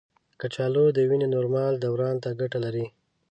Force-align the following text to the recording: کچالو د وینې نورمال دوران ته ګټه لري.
کچالو 0.39 0.85
د 0.93 0.97
وینې 1.09 1.27
نورمال 1.35 1.73
دوران 1.85 2.15
ته 2.23 2.29
ګټه 2.39 2.57
لري. 2.65 2.85